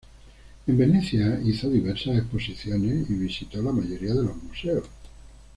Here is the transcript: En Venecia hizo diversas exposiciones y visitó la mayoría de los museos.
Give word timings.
En 0.65 0.75
Venecia 0.79 1.39
hizo 1.45 1.69
diversas 1.69 2.17
exposiciones 2.17 3.07
y 3.07 3.13
visitó 3.13 3.61
la 3.61 3.71
mayoría 3.71 4.15
de 4.15 4.23
los 4.23 4.35
museos. 4.35 4.87